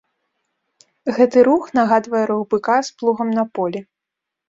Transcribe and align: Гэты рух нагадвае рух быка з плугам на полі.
Гэты 1.17 1.37
рух 1.49 1.63
нагадвае 1.81 2.25
рух 2.35 2.43
быка 2.57 2.77
з 2.91 2.99
плугам 2.99 3.29
на 3.41 3.49
полі. 3.59 3.89